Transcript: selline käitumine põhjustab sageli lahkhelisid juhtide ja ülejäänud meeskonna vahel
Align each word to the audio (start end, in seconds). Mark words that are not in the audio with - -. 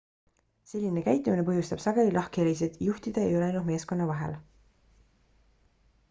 selline 0.69 1.01
käitumine 1.07 1.41
põhjustab 1.49 1.83
sageli 1.83 2.15
lahkhelisid 2.15 2.79
juhtide 2.85 3.25
ja 3.25 3.35
ülejäänud 3.39 3.67
meeskonna 3.67 4.07
vahel 4.13 4.33